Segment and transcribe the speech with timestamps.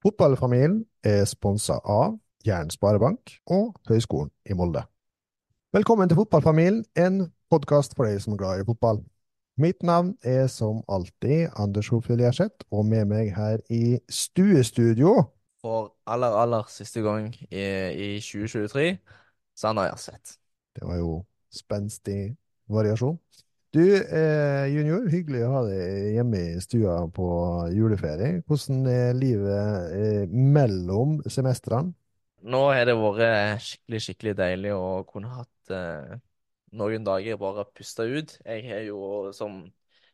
[0.00, 2.14] Fotballfamilien er sponsa av
[2.46, 4.80] Jæren Sparebank og Høgskolen i Molde.
[5.76, 9.02] Velkommen til Fotballfamilien, en podkast for deg som er glad i fotball.
[9.60, 15.18] Mitt navn er som alltid Anders Hofjell Gjerseth, og med meg her i stuestudio
[15.60, 18.96] For aller, aller siste gang i, i 2023,
[19.52, 20.38] Sanna Gjerseth.
[20.80, 21.18] Det var jo
[21.52, 22.38] spenstig
[22.72, 23.20] variasjon.
[23.70, 27.26] Du, eh, junior, hyggelig å ha deg hjemme i stua på
[27.70, 28.40] juleferie.
[28.48, 31.94] Hvordan er livet eh, mellom semestrene?
[32.50, 36.16] Nå har det vært skikkelig, skikkelig deilig å kunne hatt eh,
[36.82, 38.34] noen dager bare puste ut.
[38.42, 38.98] Jeg har jo,
[39.36, 39.62] som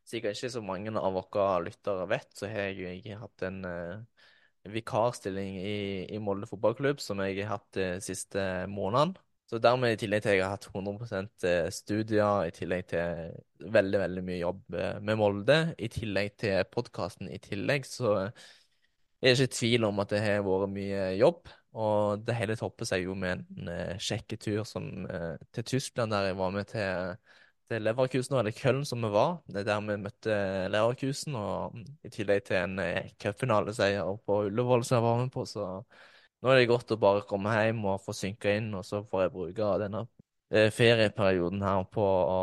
[0.04, 4.26] sikkert ikke så mange av våre lyttere vet, så har jeg, jeg hatt en eh,
[4.68, 5.78] vikarstilling i,
[6.12, 9.16] i Molde fotballklubb som jeg har hatt de siste månedene.
[9.46, 13.36] Så dermed, i tillegg til at jeg har hatt 100 studier, i tillegg til
[13.76, 18.32] veldig, veldig mye jobb eh, med Molde, i tillegg til podkasten i tillegg, så er
[19.22, 21.52] det ikke tvil om at det har vært mye jobb.
[21.76, 26.54] Og det hele topper seg jo med en uh, sjekketur til Tyskland, der jeg var
[26.54, 27.16] med til,
[27.68, 29.42] til Leverkusen, eller Köln som vi var.
[29.46, 30.36] Det er der vi møtte
[30.72, 35.44] Leverkusen, og i tillegg til en uh, cupfinaleseier på Ullevål som jeg var med på,
[35.46, 35.68] så
[36.42, 39.26] nå er det godt å bare komme hjem og få synke inn, og så får
[39.26, 40.04] jeg bruke denne
[40.50, 42.40] eh, ferieperioden her på å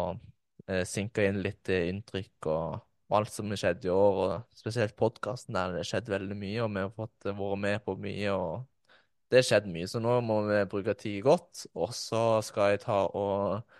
[0.67, 2.81] eh, synke inn litt eh, inntrykk og,
[3.13, 6.63] alt som har skjedd i år, og spesielt podkasten der det har skjedd veldig mye,
[6.63, 8.95] og vi har fått vært med på mye, og
[9.29, 9.89] det har skjedd mye.
[9.91, 13.79] Så nå må vi bruke tid godt, og så skal jeg ta og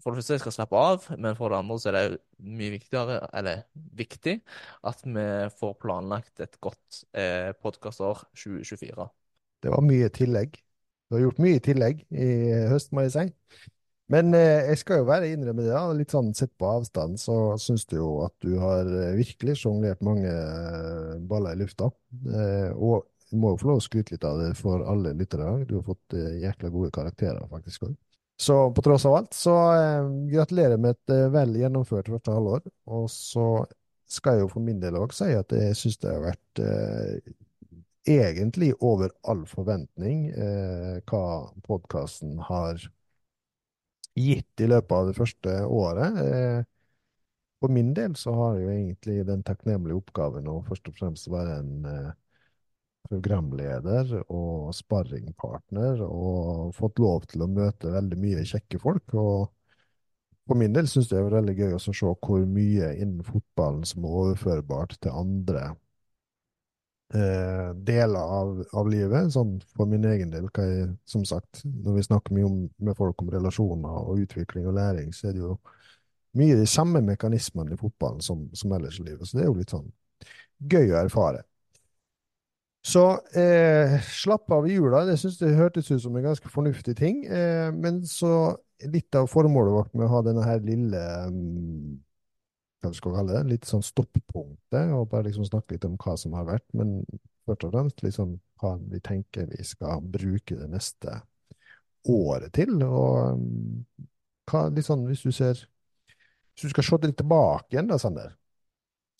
[0.00, 2.72] For det første jeg skal slappe av, men for det andre så er det mye
[2.72, 3.66] viktigere, eller
[4.00, 4.38] viktig,
[4.88, 5.26] at vi
[5.60, 9.10] får planlagt et godt eh, podkastår 2024.
[9.60, 10.56] Det var mye tillegg.
[11.10, 12.30] Du har gjort mye tillegg i
[12.70, 13.26] høst, må jeg si.
[14.10, 15.84] Men eh, jeg skal jo være innrømme det, da.
[15.94, 20.02] litt sånn sett på avstand, så syns du jo at du har eh, virkelig sjonglert
[20.06, 21.90] mange eh, baller i lufta.
[22.74, 25.52] Og du må jo få lov å skryte litt av det for alle lyttere.
[25.68, 27.94] Du har fått jækla gode karakterer, faktisk òg.
[28.40, 29.52] Så på tross av alt, så
[30.30, 32.64] gratulerer med et vel gjennomført første halvår.
[32.90, 33.46] Og så
[34.10, 36.62] skal jeg jo for min del òg si at jeg syns det har vært
[38.08, 42.80] egentlig over all forventning eh, hva podkasten har
[44.18, 46.20] gitt i løpet av det første året.
[46.24, 51.28] Eh, min del så har jeg jo egentlig den takknemlige oppgaven å først og fremst
[51.30, 52.10] være en eh,
[53.10, 59.14] programleder og sparringpartner, og fått lov til å møte veldig mye kjekke folk.
[59.14, 59.50] og
[60.50, 64.02] for min del syns det er veldig gøy å se hvor mye innen fotballen som
[64.02, 65.68] er overførbart til andre
[67.14, 69.32] eh, deler av, av, livet.
[69.34, 72.98] Sånn for min egen del, hva jeg, som sagt, når vi snakker mye om, med
[72.98, 75.58] folk om relasjoner og utvikling og læring, så er det jo
[76.38, 79.26] mye de samme mekanismene i fotballen som, som ellers i livet.
[79.26, 79.88] Så det er jo litt sånn
[80.70, 81.44] gøy å erfare.
[82.86, 83.04] Så
[83.36, 85.04] eh, slapp av i jula.
[85.04, 87.24] Det syns det hørtes ut som en ganske fornuftig ting.
[87.26, 88.56] Eh, men så
[88.88, 91.98] litt av formålet vårt med å ha denne her lille um,
[92.80, 96.16] hva vi skal kalle det, litt sånn stoppunktet, og bare liksom snakke litt om hva
[96.20, 97.00] som har vært, men
[97.48, 101.20] først og fremst liksom hva vi tenker vi skal bruke det neste
[102.08, 102.76] året til.
[102.86, 103.84] Og um,
[104.50, 105.66] hva, litt sånn, hvis du ser
[106.54, 108.34] Hvis du skal se litt tilbake igjen, da, Sander,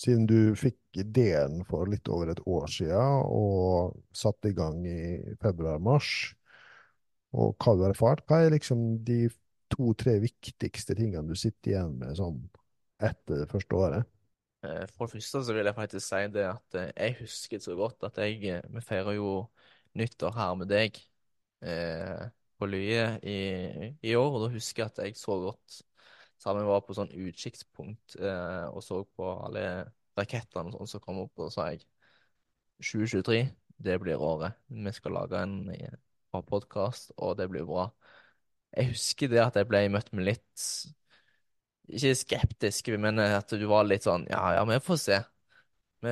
[0.01, 5.37] siden du fikk ideen for litt over et år siden og satte i gang i
[5.41, 6.35] februar-mars,
[7.31, 9.29] og hva du har erfart, hva er liksom de
[9.71, 12.43] to-tre viktigste tingene du sitter igjen med sånn
[13.01, 14.09] etter det første året?
[14.65, 17.77] Eh, for det første så vil jeg faktisk si det at eh, jeg husker så
[17.79, 19.31] godt at jeg eh, Vi feirer jo
[19.97, 20.99] nyttår her med deg
[21.65, 22.27] eh,
[22.61, 23.39] på Lye i,
[24.05, 25.81] i, år, og da husker jeg at jeg så godt
[26.41, 29.65] sammen var på sånn utkikkspunkt eh, og så på alle
[30.19, 31.85] rakettene sånn som kom opp, og sa jeg
[32.81, 33.41] 2023,
[33.81, 34.57] det blir året.
[34.69, 37.91] Vi skal lage en bra podkast, og det blir bra.
[38.77, 40.65] Jeg husker det at jeg ble møtt med litt
[41.91, 45.19] ikke skeptisk, men at du var litt sånn Ja, ja, vi får se.
[46.01, 46.11] Vi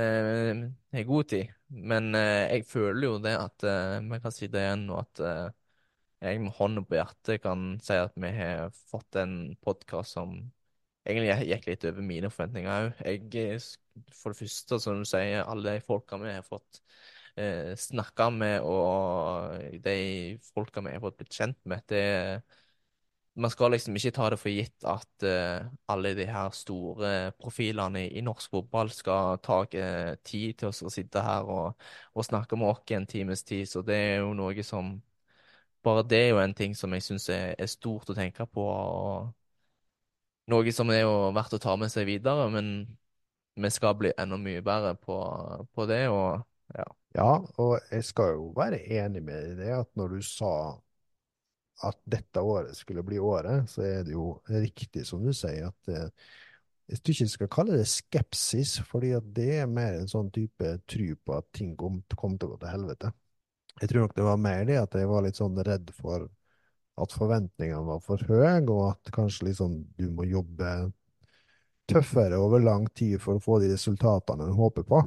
[0.98, 1.54] har god tid.
[1.68, 5.48] Men eh, jeg føler jo det at eh, vi kan det igjen, og at eh,
[6.24, 10.32] jeg med hånden på hjertet kan si at vi har fått en podkast som
[11.08, 13.02] egentlig gikk litt over mine forventninger òg.
[13.06, 13.60] Jeg,
[14.16, 16.82] for det første, som du sier, alle de folka vi har fått
[17.38, 19.98] eh, snakka med, og de
[20.52, 22.42] folka vi har fått blitt kjent med, det er
[23.38, 28.04] man skal liksom ikke ta det for gitt at uh, alle de her store profilene
[28.08, 31.78] i, norsk fotball skal ta uh, tid til oss å sitte her og,
[32.14, 33.68] og, snakke med oss en times tid.
[33.70, 34.96] Så det er jo noe som
[35.86, 38.64] Bare det er jo en ting som jeg syns er, er, stort å tenke på.
[38.66, 39.30] og
[40.50, 42.66] Noe som er jo verdt å ta med seg videre, men
[43.54, 45.16] vi skal bli enda mye bedre på,
[45.72, 46.02] på det.
[46.10, 46.42] Og
[46.74, 47.30] ja, Ja,
[47.62, 50.52] og jeg skal jo være enig med deg i det at når du sa
[51.86, 55.92] at dette året skulle bli året, så er det jo riktig som du sier, at
[55.92, 56.08] eh,
[56.88, 60.72] jeg tror ikke jeg skal kalle det skepsis, fordi det er mer en sånn type
[60.88, 63.12] tro på at ting kom, kom til å gå til helvete.
[63.78, 66.24] Jeg tror nok det var mer det at jeg var litt sånn redd for
[66.98, 70.72] at forventningene var for høye, og at kanskje liksom du må jobbe
[71.88, 75.04] tøffere over lang tid for å få de resultatene du håper på.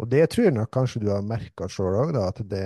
[0.00, 2.64] Og det tror jeg nok kanskje du har merka sjøl òg, at det,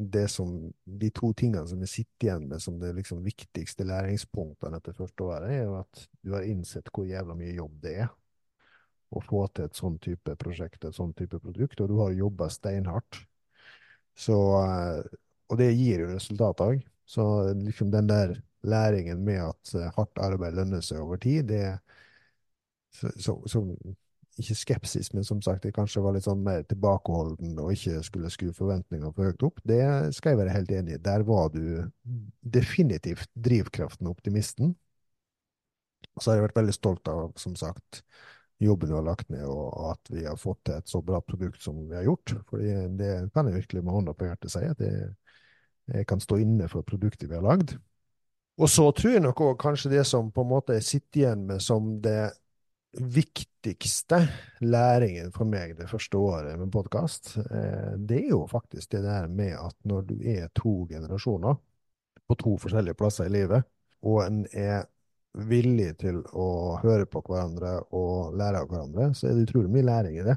[0.00, 4.80] det som, de to tingene som vi sitter igjen med som det liksom viktigste læringspunktene
[4.80, 8.08] etter første året, er jo at du har innsett hvor jævla mye jobb det er
[9.10, 12.46] å få til et sånn type prosjekt, et sånn type produkt, og du har jobba
[12.52, 13.24] steinhardt.
[14.14, 15.18] Så, eh,
[15.50, 16.84] og det gir jo resultater òg.
[17.10, 17.24] Så
[17.58, 21.80] liksom den der læringen med at eh, hardt arbeid lønner seg over tid, det
[22.94, 23.64] så, så, så
[24.40, 28.30] ikke skepsis, men som sagt, jeg kanskje var litt sånn mer tilbakeholden og ikke skulle
[28.32, 29.60] skru forventningene for høyt opp.
[29.66, 29.82] Det
[30.16, 31.02] skal jeg være helt enig i.
[31.04, 31.62] Der var du
[32.40, 34.74] definitivt drivkraften og optimisten.
[36.18, 38.02] Så har jeg vært veldig stolt av, som sagt,
[38.60, 41.62] jobben du har lagt ned, og at vi har fått til et så bra produkt
[41.64, 42.34] som vi har gjort.
[42.50, 45.12] Fordi det kan jeg virkelig med hånda på hjertet si, at jeg,
[45.94, 47.76] jeg kan stå inne for produktet vi har lagd.
[48.60, 51.46] Og så tror jeg nok òg kanskje det som på en måte jeg sitter igjen
[51.48, 52.32] med som det
[52.98, 54.24] viktigste
[54.60, 59.28] læringen for meg det første året med podkast, eh, det er jo faktisk det der
[59.28, 61.58] med at når du er to generasjoner
[62.26, 63.66] på to forskjellige plasser i livet,
[64.02, 64.88] og en er
[65.34, 69.86] villig til å høre på hverandre og lære av hverandre, så er det utrolig mye
[69.86, 70.36] læring i det.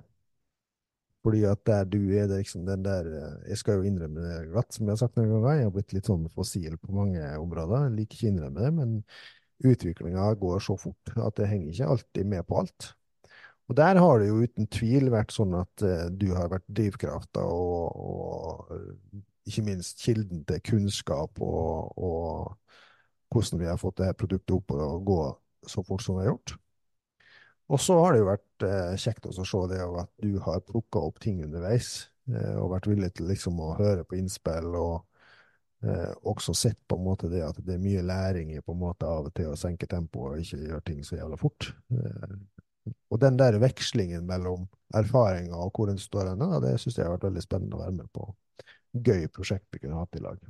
[1.24, 4.50] Fordi at der du er det liksom den der eh, Jeg skal jo innrømme det
[4.52, 5.56] glatt, som jeg har sagt noen ganger.
[5.56, 7.86] Jeg har blitt litt sånn fossil på mange områder.
[7.88, 8.98] Jeg liker ikke å innrømme det, men
[9.64, 12.94] utviklinga går så fort at det henger ikke alltid med på alt.
[13.72, 17.46] Og der har det jo uten tvil vært sånn at uh, du har vært drivkrafta
[17.48, 22.58] og, og ikke minst kilden til kunnskap og, og,
[23.34, 25.22] hvordan vi har fått det produktet opp og gå
[25.68, 26.54] så fort som vi har gjort.
[27.74, 31.02] Og så har det jo vært uh, kjekt å se det at du har plukka
[31.08, 35.02] opp ting underveis og vært villig til liksom å høre på innspill og
[35.84, 38.82] eh, også sett på en måte det at det er mye læring i på en
[38.82, 41.70] måte av og til å senke tempoet og ikke gjøre ting så jævla fort.
[41.94, 42.34] Eh,
[43.14, 44.66] og den der vekslingen mellom
[44.96, 47.96] erfaringer og hvor en står hen, det syns jeg har vært veldig spennende å være
[48.02, 48.28] med på.
[48.94, 50.42] Gøy prosjekt vi kunne hatt i lag.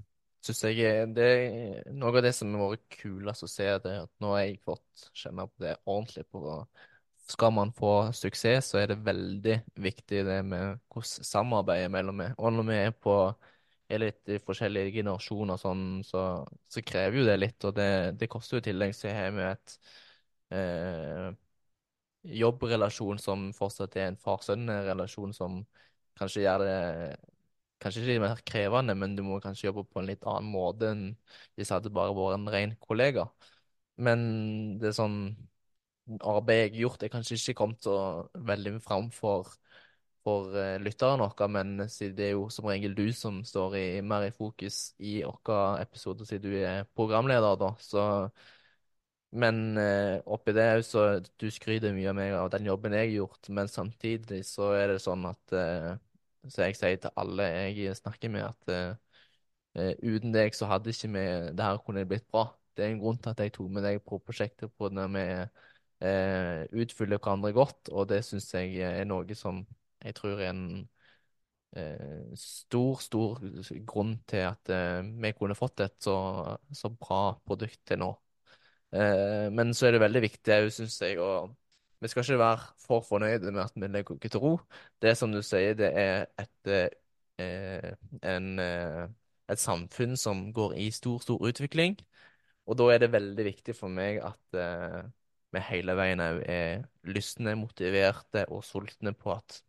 [0.43, 4.01] Synes jeg det er Noe av det som har vært kulest å se, det er
[4.03, 6.57] at nå har jeg fått kjenne på det ordentlig på
[7.31, 12.33] skal man få suksess, så er det veldig viktig det med hvordan samarbeidet mellom meg.
[12.37, 13.15] Og når vi er på
[13.91, 16.23] er litt i forskjellige generasjoner sånn, så,
[16.71, 17.89] så, krever jo det litt, og det,
[18.19, 18.95] det koster jo i tillegg.
[18.97, 19.75] Så har vi et
[20.55, 21.29] eh,
[22.43, 25.61] jobbrelasjon som fortsatt er en far-sønn-relasjon, som
[26.19, 26.81] kanskje gjør det
[27.83, 31.01] Kanskje ikke mer krevende, men du må kanskje jobbe på en litt annen måte enn
[31.57, 33.25] hvis det hadde bare vært en ren kollega.
[33.99, 34.21] Men
[34.79, 35.17] det er sånn
[36.19, 37.95] arbeidet jeg har gjort, er kanskje ikke kommet så
[38.51, 39.51] veldig fram for
[40.23, 44.29] for uh, lytterne våre, men det er jo som regel du som står i, mer
[44.29, 47.73] i fokus i våre episoder, siden du er programleder, da.
[47.83, 48.05] Så,
[49.35, 53.15] men uh, oppi det så du skryter mye av meg av den jobben jeg har
[53.17, 55.93] gjort, men samtidig så er det sånn at uh,
[56.47, 58.97] Så jeg sier til alle jeg snakker med, at
[60.03, 61.21] uten deg så hadde ikke vi
[61.55, 62.49] det her kunne blitt bra.
[62.75, 65.23] Det er en grunn til at jeg tok med deg på prosjektet på når vi
[66.83, 69.63] utfyller hverandre godt, og det syns jeg er noe som
[70.03, 70.65] jeg tror er en
[71.75, 73.41] eh, stor, stor
[73.87, 76.15] grunn til at eh, vi kunne fått et så,
[76.71, 78.11] så bra produkt til nå.
[78.93, 81.53] Eh, men så er det veldig viktig òg, syns jeg, og
[82.03, 84.53] vi skal ikke være for fornøyde med at vi legger oss til ro.
[85.01, 86.73] Det som du sier, det er et,
[87.39, 89.07] eh, en, eh,
[89.49, 91.97] et samfunn som går i stor, stor utvikling.
[92.67, 95.01] Og da er det veldig viktig for meg at eh,
[95.53, 99.61] vi hele veien òg er lystne, motiverte og sultne på at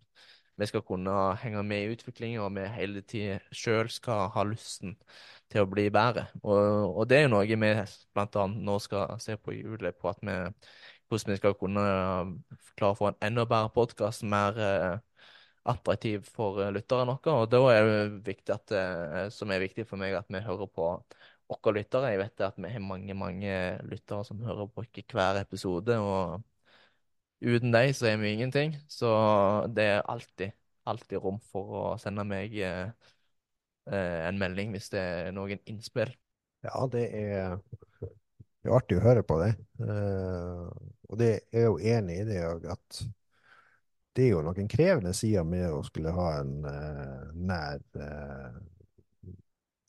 [0.57, 4.95] vi skal kunne henge med i utviklingen, og vi hele tida sjøl skal ha lysten
[5.51, 6.29] til å bli bedre.
[6.43, 10.13] Og, og det er jo noe vi annet nå skal se på i julet, på
[10.13, 10.37] at vi,
[11.09, 11.89] hvordan vi skal kunne
[12.79, 14.95] klare å få en enda bedre podkast, mer eh,
[15.65, 17.37] attraktiv for uh, lytterne våre.
[17.43, 20.69] Og da er det viktig at, eh, som er viktig for meg, at vi hører
[20.71, 20.89] på
[21.51, 22.13] våre lyttere.
[22.13, 23.55] Jeg vet at vi har mange, mange
[23.89, 25.99] lyttere som hører på hver episode.
[25.99, 26.43] og
[27.45, 28.77] Uten deg så er vi ingenting.
[28.89, 29.11] Så
[29.77, 30.55] det er alltid,
[30.89, 32.89] alltid rom for å sende meg eh,
[33.91, 36.13] eh, en melding hvis det er noen innspill.
[36.65, 37.59] Ja, det er,
[38.01, 39.53] det er artig å høre på det.
[39.85, 40.69] Eh,
[41.11, 42.41] og det er jo enig i det
[42.73, 43.05] at
[44.15, 48.61] det er jo noen krevende sider med å skulle ha en eh, nær eh,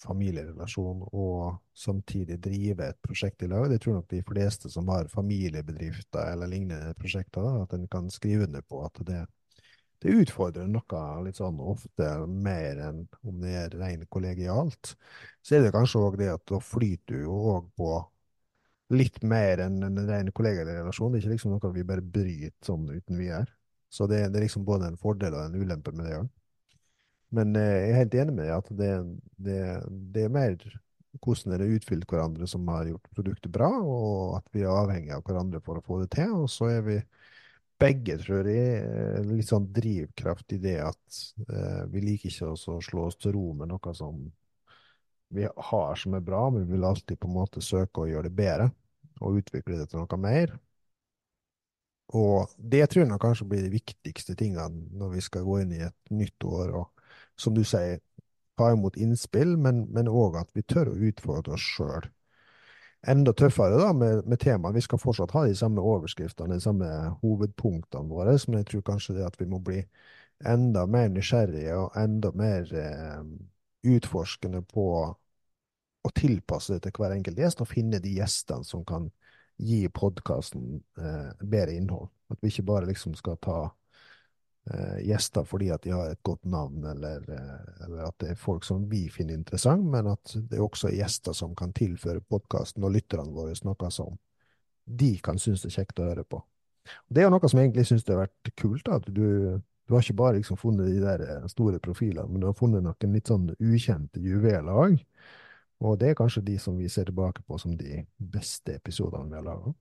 [0.05, 3.67] familierelasjon og samtidig drive et prosjekt i lag.
[3.71, 8.09] Det tror nok de fleste som har familiebedrifter eller lignende prosjekter, da, at en kan
[8.13, 9.21] skrive under på at det,
[10.03, 14.95] det utfordrer noe litt sånn ofte mer enn om det er rent kollegialt.
[15.41, 17.93] Så er det kanskje òg det at da flyter du jo òg på
[18.93, 21.13] litt mer enn en ren kollegarelasjon.
[21.13, 23.47] Det er ikke liksom noe vi bare bryter sånn uten videre.
[23.89, 26.29] Så det, det, er liksom både en fordel og en ulempe med det òg.
[27.33, 28.91] Men eh, jeg er helt enig med deg at det,
[29.47, 29.61] det,
[30.13, 30.57] det er mer
[31.23, 35.23] hvordan dere utfylt hverandre som har gjort produktet bra, og at vi er avhengig av
[35.25, 36.33] hverandre for å få det til.
[36.43, 36.97] Og så er vi
[37.81, 43.07] begge, tror jeg, litt sånn drivkraft i det at eh, vi liker ikke å slå
[43.07, 44.25] oss til ro med noe som
[45.35, 48.29] vi har som er bra, men vi vil alltid på en måte søke å gjøre
[48.29, 48.69] det bedre
[49.23, 50.53] og utvikle det til noe mer.
[52.15, 55.81] Og det tror jeg kanskje blir de viktigste tingene når vi skal gå inn i
[55.87, 56.75] et nytt år.
[56.81, 56.94] og
[57.39, 57.99] som du sier,
[58.55, 62.07] ta imot innspill, men òg at vi tør å utfordre oss sjøl.
[63.05, 64.75] Enda tøffere da med, med temaet.
[64.75, 66.87] Vi skal fortsatt ha de samme overskriftene, de samme
[67.21, 69.83] hovedpunktene våre, men jeg tror kanskje det at vi må bli
[70.45, 73.21] enda mer nysgjerrige og enda mer eh,
[73.85, 74.87] utforskende på
[76.05, 79.07] å tilpasse det til hver enkelt gjest, og finne de gjestene som kan
[79.61, 82.09] gi podkasten eh, bedre innhold.
[82.33, 83.59] At vi ikke bare liksom skal ta
[85.05, 88.65] gjester fordi at de har et godt navn, eller, eh, eller, at det er folk
[88.65, 92.83] som vi finner interessant, men at det er også er gjester som kan tilføre podkasten
[92.83, 94.17] og lytterne våre noe som
[94.85, 96.41] de kan synes det er kjekt å høre på.
[96.85, 98.89] Og det er jo noe som egentlig det har vært kult.
[98.89, 102.49] at du, du har ikke bare liksom funnet de der eh, store profilene, men du
[102.49, 104.97] har funnet noen litt sånn ukjente juveler òg.
[105.85, 109.37] Og det er kanskje de som vi ser tilbake på som de beste episodene vi
[109.37, 109.73] har laga.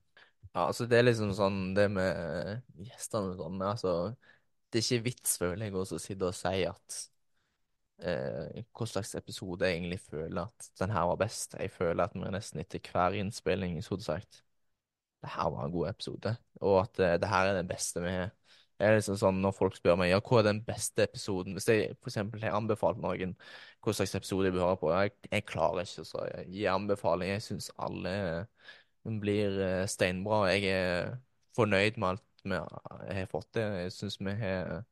[0.55, 3.63] Ja, altså det er liksom sånn det med gjestene og sånn.
[3.65, 3.95] altså
[4.75, 6.97] det er ikke vits, føler jeg, å sitte og si at
[8.03, 11.55] eh, hva slags episode jeg egentlig føler at den her var best.
[11.61, 14.41] Jeg føler at vi nesten etter hver innspilling så hadde sagt
[15.25, 18.17] det her var en god episode, og at eh, det her er den beste vi
[18.17, 18.35] har.
[18.75, 21.69] Det er liksom sånn Når folk spør meg ja, hva er den beste episoden Hvis
[21.71, 23.37] jeg for eksempel har anbefalt noen
[23.85, 27.31] hva slags episode jeg bør høre på, jeg, jeg klarer ikke å gi anbefaling.
[27.37, 28.15] Jeg syns alle
[29.23, 30.47] blir eh, steinbra.
[30.51, 31.15] Jeg er
[31.55, 33.65] fornøyd med alt vi har fått det.
[33.85, 34.85] Jeg syns vi har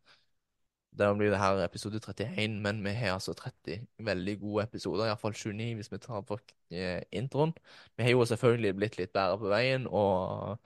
[0.93, 5.07] Det blir det her episode 31, men vi har altså 30 veldig gode episoder.
[5.07, 6.37] Iallfall 29 hvis vi tar på
[6.71, 7.55] eh, introen.
[7.97, 10.59] Vi har jo selvfølgelig blitt litt bedre på veien, og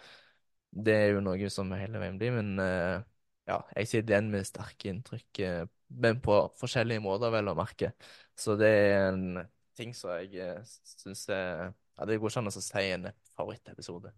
[0.74, 2.34] det er jo noe som hele veien blir.
[2.34, 3.06] Men eh,
[3.46, 5.62] ja, jeg sitter igjen med sterke inntrykk, eh,
[6.02, 7.92] men på forskjellige måter, vel å merke.
[8.34, 9.44] Så det er en
[9.78, 14.10] ting som jeg syns er ja, Det går ikke an å si en favorittepisode.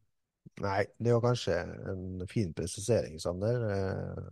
[0.62, 1.56] Nei, det var kanskje
[1.92, 3.64] en fin presisering, Sander.
[3.70, 4.28] Eh,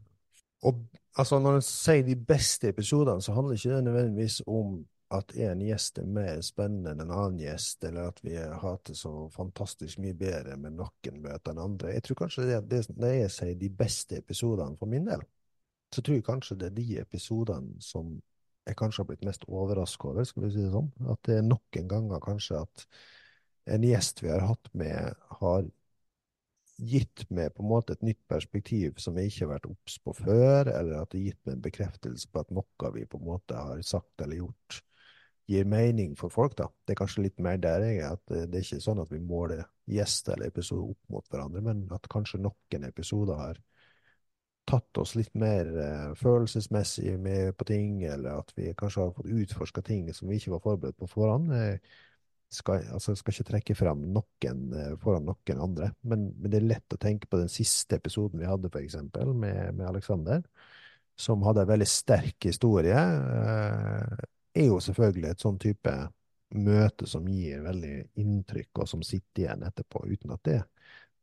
[0.67, 0.83] og
[1.17, 4.79] altså, når en sier de beste episodene, så handler ikke det nødvendigvis om
[5.15, 8.97] at en gjest er mer spennende enn en annen gjest, eller at vi har det
[8.99, 11.93] så fantastisk mye bedre med noen møter enn andre.
[11.95, 15.23] Jeg tror kanskje det, det, når jeg sier de beste episodene for min del,
[15.95, 18.17] så tror jeg kanskje det er de episodene som
[18.67, 20.91] jeg kanskje har blitt mest overraska over, skal vi si det sånn.
[21.13, 22.87] At det er noen ganger kanskje at
[23.77, 25.69] en gjest vi har hatt med, har
[26.77, 30.13] gitt meg på en måte et nytt perspektiv som jeg ikke har vært obs på
[30.17, 33.31] før, eller at det har gitt meg en bekreftelse på at noe vi på en
[33.31, 34.81] måte har sagt eller gjort,
[35.47, 36.57] gir mening for folk.
[36.59, 36.67] da.
[36.85, 39.23] Det er kanskje litt mer der jeg er, at det, er ikke sånn at vi
[39.23, 43.63] måler gjester eller episoder opp mot hverandre, men at kanskje noen episoder har
[44.67, 49.31] tatt oss litt mer uh, følelsesmessig med på ting, eller at vi kanskje har fått
[49.31, 51.53] utforska ting som vi ikke var forberedt på forhånd.
[51.55, 51.79] Uh,
[52.53, 56.69] skal, altså skal ikke trekke fram noen eh, foran noen andre, men, men, det er
[56.71, 60.45] lett å tenke på den siste episoden vi hadde, eksempel, med, med Alexander,
[61.19, 62.97] som hadde en veldig sterk historie.
[62.97, 64.27] Eh,
[64.57, 65.95] er jo selvfølgelig et sånn type
[66.57, 70.61] møte som gir veldig inntrykk, og som sitter igjen etterpå, uten at det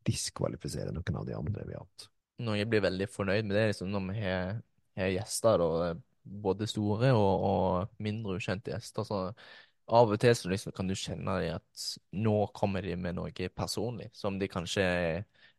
[0.03, 2.09] diskvalifiserer noen av de andre vi har hatt.
[2.43, 4.57] Når jeg blir veldig fornøyd med, det liksom når vi har,
[4.99, 5.93] har gjester, da,
[6.43, 9.07] både store og, og mindre ukjente gjester.
[9.07, 9.21] så
[9.87, 11.85] av og til så liksom kan du kjenne at
[12.15, 14.85] nå kommer de med noe personlig, som de kanskje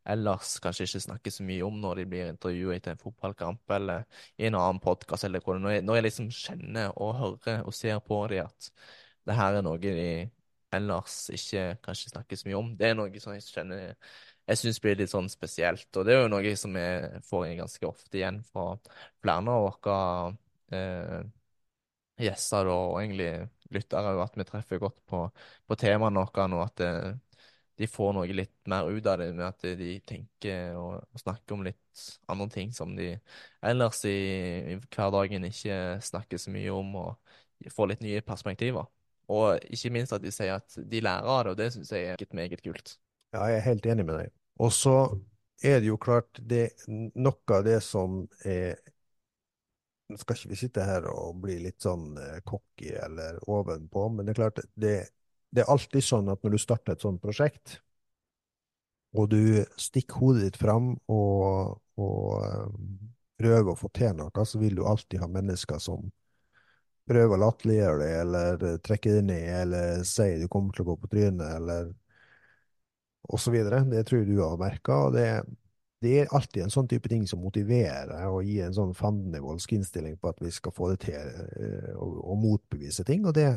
[0.04, 4.04] ellers kanskje ikke snakker så mye om når de blir intervjuet etter en fotballkamp eller
[4.36, 5.36] i en annen podkast er.
[5.36, 8.70] Når jeg liksom kjenner og hører og ser på dem at
[9.24, 10.28] det her er noe de
[10.74, 13.94] ellers ikke kanskje snakker så mye om, det er noe som jeg kjenner
[14.44, 15.88] jeg syns blir litt sånn spesielt.
[15.96, 18.74] Og det er jo noe som jeg får ganske ofte igjen fra
[19.22, 19.96] flere av våre
[20.76, 21.22] eh,
[22.26, 23.30] gjester og egentlig
[23.74, 25.26] lyttere, at vi treffer godt på,
[25.66, 26.84] på temaene våre, og at
[27.74, 31.56] de får noe litt mer ut av det med at de tenker og, og snakker
[31.56, 33.16] om litt andre ting som de
[33.64, 34.18] ellers i,
[34.74, 38.86] i hverdagen ikke snakker så mye om, og får litt nye perspektiver.
[39.32, 42.12] Og ikke minst at de sier at de lærer av det, og det syns jeg
[42.12, 42.96] er meget, meget kult.
[43.34, 44.34] Ja, jeg er helt enig med deg.
[44.62, 44.96] Og så
[45.64, 48.76] er det jo klart det, noe av det som er
[50.20, 54.34] skal ikke vi sitte her og bli litt sånn eh, cocky eller ovenpå, men det
[54.34, 54.94] er klart det,
[55.54, 57.78] det er alltid sånn at når du starter et sånt prosjekt,
[59.14, 62.68] og du stikker hodet ditt fram og, og eh,
[63.40, 66.04] prøver å få til noe, så vil du alltid ha mennesker som
[67.08, 70.92] prøver å latterliggjøre det, eller eh, trekke det ned, eller sier du kommer til å
[70.92, 71.92] gå på trynet, eller
[73.24, 73.84] og så videre.
[73.88, 74.96] Det tror jeg du har merka.
[75.06, 75.28] Og det,
[76.04, 80.18] det, er alltid en sånn type ting som motiverer og gir en sånn fandenivoldsk innstilling
[80.20, 81.38] på at vi skal få det til
[81.96, 83.24] og, og motbevise ting.
[83.28, 83.48] Og det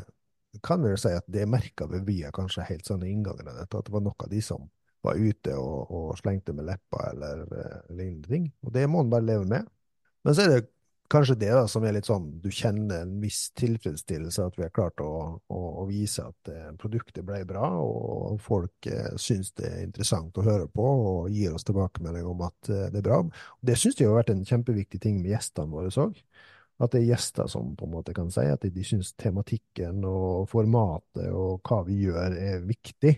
[0.64, 3.78] kan vi jo si at det merka vi via kanskje helt sånn inngangen av dette,
[3.78, 4.68] at det var nok av de som
[5.06, 8.48] var ute og, og slengte med leppa eller uh, lignende ting.
[8.66, 9.68] Og det må en bare leve med.
[10.26, 10.64] Men så er det
[11.12, 14.74] kanskje det da, som er litt sånn du kjenner en viss tilfredsstillelse, at vi har
[14.76, 19.70] klart å, å, å vise at eh, produktet ble bra, og folk eh, syns det
[19.70, 23.24] er interessant å høre på og gir oss tilbakemelding om at eh, det er bra.
[23.62, 26.22] Det syns jeg har vært en kjempeviktig ting med gjestene våre òg.
[26.78, 30.46] At det er gjester som på en måte kan si at de syns tematikken og
[30.52, 33.16] formatet og hva vi gjør er viktig,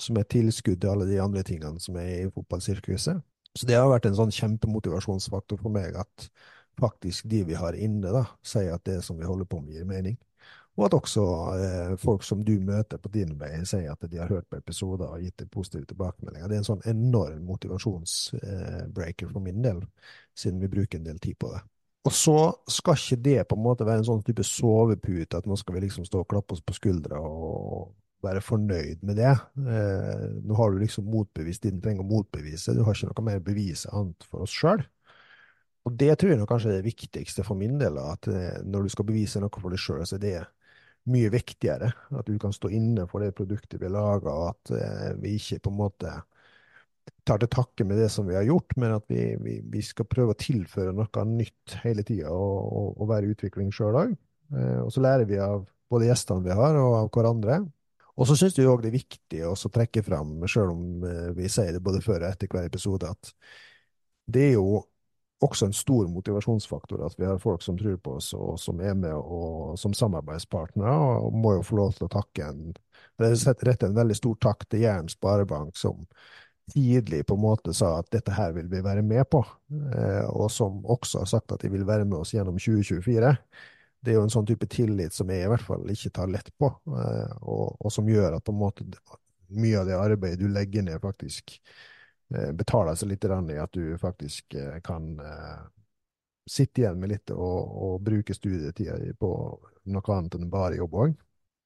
[0.00, 3.20] som er tilskudd til alle de andre tingene som er i fotballsirkuset.
[3.54, 6.30] Så det har vært en sånn kjempemotivasjonsfaktor for meg at
[6.80, 9.88] faktisk de vi har inne, da, sier at det som vi holder på med, gir
[9.88, 10.16] mening.
[10.74, 14.30] Og at også eh, folk som du møter på din vei, sier at de har
[14.30, 16.50] hørt på episoder og gitt deg positive tilbakemeldinger.
[16.50, 19.84] Det er en sånn enorm motivasjonsbreaker for min del,
[20.34, 21.62] siden vi bruker en del tid på det.
[22.04, 22.38] Og så
[22.68, 25.86] skal ikke det på en måte være en sånn type sovepute at nå skal vi
[25.86, 29.30] liksom stå og klappe oss på skuldra og være fornøyd med det.
[29.62, 33.26] Eh, nå har du liksom motbevist det du trenger å motbevise, du har ikke noe
[33.30, 34.82] mer bevis annet for oss sjøl.
[35.84, 38.86] Og det tror jeg nok kanskje er det viktigste for min del, at eh, når
[38.86, 40.36] du skal bevise noe for deg sjøl, så er det
[41.12, 41.90] mye viktigere.
[42.16, 45.60] At du kan stå inne for det produktet vi laga, og at eh, vi ikke
[45.66, 46.14] på en måte
[47.28, 50.08] tar til takke med det som vi har gjort, men at vi, vi, vi skal
[50.08, 54.16] prøve å tilføre noe nytt hele tida og, og, og, være i utvikling sjøl òg.
[54.56, 57.60] Eh, og så lærer vi av både gjestene vi har, og av hverandre.
[58.14, 61.06] Og så syns jeg òg det er viktig å trekke fram, sjøl om
[61.36, 63.32] vi sier det både før og etter hver episode, at
[64.30, 64.78] det er jo
[65.42, 68.94] også en stor motivasjonsfaktor at vi har folk som tror på oss, og som er
[68.94, 70.94] med og, som samarbeidspartnere.
[71.26, 72.72] Og må jo få lov til å takke en
[73.18, 76.06] rett en veldig stor takk til Jæren Sparebank, som
[76.72, 79.42] tidlig på en måte sa at dette her vil vi være med på,
[79.92, 83.34] eh, og som også har sagt at de vil være med oss gjennom 2024.
[84.04, 86.48] Det er jo en sånn type tillit som jeg i hvert fall ikke tar lett
[86.60, 88.86] på, eh, og, og som gjør at på en måte
[89.54, 91.58] mye av det arbeidet du legger ned, faktisk
[92.56, 95.62] betaler seg litt i at du faktisk eh, kan eh,
[96.46, 99.30] sitte igjen med litt og, og bruke studietida på
[99.84, 101.16] noe annet enn bare jobb òg.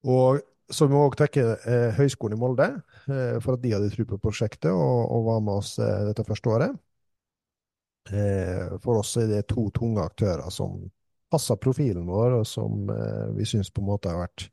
[0.09, 2.69] Og så må vi òg takke eh, Høgskolen i Molde
[3.09, 6.27] eh, for at de hadde tro på prosjektet og, og, var med oss eh, dette
[6.29, 6.77] første året.
[8.81, 10.79] for oss er det to tunge aktører som
[11.29, 12.89] passer profilen vår, og som
[13.37, 14.47] vi syns på en måte har vært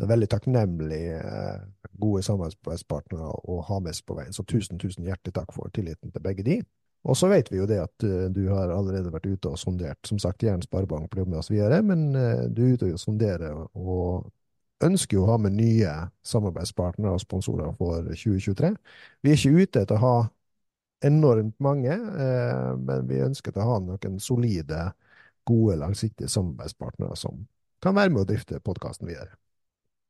[0.00, 1.02] veldig takknemlig
[2.02, 4.34] gode samarbeidspartnere å ha med seg på veien.
[4.34, 6.60] Så tusen, tusen hjertelig takk for tilliten til begge de.
[7.02, 9.98] Og så vet vi jo det at uh, du har allerede vært ute og sondert.
[10.06, 13.56] Som sagt, Jæren Sparebank blir med oss videre, men uh, du er ute og sonderer
[13.58, 14.30] og
[14.82, 15.90] ønsker jo å ha med nye
[16.26, 18.72] samarbeidspartnere og sponsorer for 2023.
[19.22, 20.16] Vi er ikke ute etter å ha
[21.06, 21.94] enormt mange,
[22.78, 24.88] men vi ønsker å ha noen solide,
[25.46, 27.44] gode, langsiktige samarbeidspartnere som
[27.82, 29.34] kan være med å drifte podkasten videre.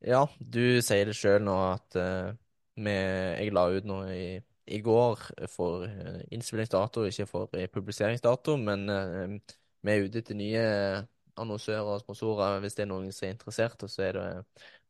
[0.03, 2.33] Ja, du sier det sjøl nå at uh,
[2.75, 4.25] vi, jeg la ut noe i,
[4.75, 10.35] i går for uh, innspillingsdato, ikke for uh, publiseringsdato, men uh, vi er ute etter
[10.39, 10.65] nye
[11.39, 13.87] annonsører og sponsorer hvis det er noen som er interessert.
[13.87, 14.27] Så er det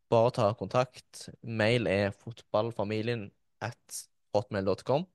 [0.10, 1.28] bare å ta kontakt.
[1.46, 3.28] Mail er fotballfamilien
[3.64, 5.06] at hotmail.com.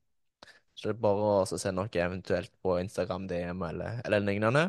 [0.79, 4.69] Så det er bare å sende noe eventuelt på Instagram, DM eller, eller lignende.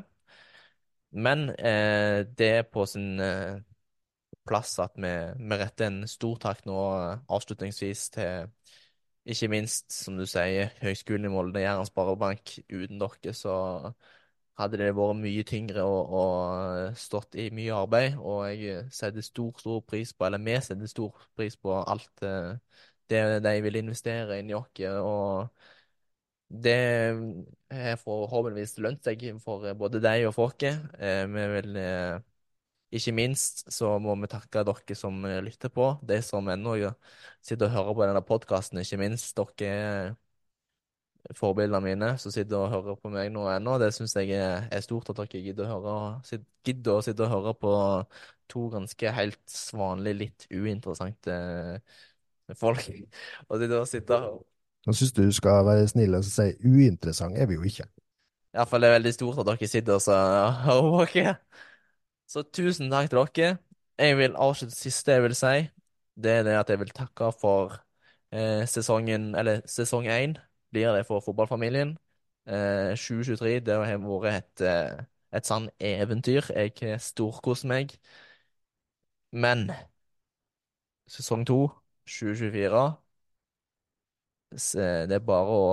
[1.13, 3.21] Men det er på sin
[4.49, 6.77] plass at vi, vi retter en stor takk nå
[7.29, 8.49] avslutningsvis til
[9.29, 12.55] ikke minst, som du sier, Høgskolen i Molde, Jæren Sparebank.
[12.71, 13.55] Uten dere så
[14.59, 18.17] hadde det vært mye tyngre og, og, stått i mye arbeid.
[18.17, 22.55] Og jeg setter stor, stor pris på, eller vi setter stor pris på alt eh,
[23.09, 24.71] det de vil investere inn i oss.
[25.03, 25.49] Og
[26.49, 26.79] det
[27.69, 30.89] har forhåpentligvis lønt seg for både deg og folket.
[30.97, 31.79] Eh, vi vil
[32.95, 36.75] ikke minst så må vi takke dere som eh, lytter på, de som ennå
[37.45, 39.38] sitter og hører på denne podkasten, ikke minst.
[39.38, 40.15] Dere
[41.30, 43.78] er forbildene mine som sitter og hører på meg nå ennå.
[43.82, 47.56] Det syns jeg er, stort at dere gidder å, høre, gidder å sitte og høre
[47.62, 47.73] på
[48.49, 51.36] to ganske helt vanlige, litt uinteressante
[52.58, 52.88] folk.
[53.49, 54.32] Og de da sitter
[54.88, 57.86] og syns du skal være snill og si uinteressant er vi jo ikke.
[58.56, 61.36] Iallfall er det veldig stort at dere sitter og hører på dere.
[62.29, 63.57] Så tusen takk til dere.
[63.99, 65.55] Jeg vil avslutte det siste jeg vil si.
[66.23, 67.73] Det er det at jeg vil takke for
[68.31, 70.37] eh, sesongen, eller sesong én
[70.71, 71.95] blir det for fotballfamilien.
[72.47, 75.05] Eh, 2023 det har vært et, eh,
[75.39, 76.51] et sånn eventyr.
[76.55, 77.97] Jeg storkoser meg.
[79.31, 79.71] Men
[81.15, 81.57] sesong to,
[82.07, 82.83] 2024
[85.09, 85.65] Det er bare å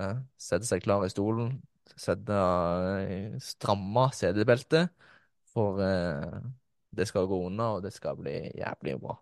[0.00, 1.56] eh, sette seg klar i stolen,
[1.98, 2.36] sette
[3.42, 4.90] stramme setebeltet,
[5.52, 5.80] for
[6.96, 9.16] det skal gå unna, og det skal bli jævlig bra.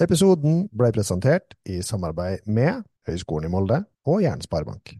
[0.00, 4.94] Episoden ble presentert i samarbeid med Høgskolen i Molde og Jæren Sparebank.